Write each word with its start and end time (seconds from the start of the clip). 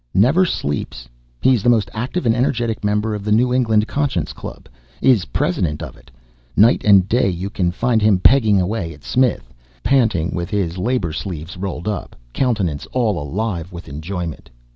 Never 0.15 0.45
sleeps. 0.47 1.07
He 1.41 1.53
is 1.53 1.61
the 1.61 1.69
most 1.69 1.91
active 1.93 2.25
and 2.25 2.33
energetic 2.35 2.83
member 2.83 3.13
of 3.13 3.23
the 3.23 3.31
New 3.31 3.53
England 3.53 3.87
Conscience 3.87 4.33
Club; 4.33 4.67
is 4.99 5.25
president 5.25 5.83
of 5.83 5.95
it. 5.95 6.09
Night 6.57 6.83
and 6.83 7.07
day 7.07 7.29
you 7.29 7.51
can 7.51 7.69
find 7.71 8.01
him 8.01 8.17
pegging 8.17 8.59
away 8.59 8.95
at 8.95 9.03
Smith, 9.03 9.53
panting 9.83 10.33
with 10.33 10.49
his 10.49 10.79
labor, 10.79 11.13
sleeves 11.13 11.55
rolled 11.55 11.87
up, 11.87 12.15
countenance 12.33 12.87
all 12.87 13.21
alive 13.21 13.71
with 13.71 13.87
enjoyment. 13.87 14.49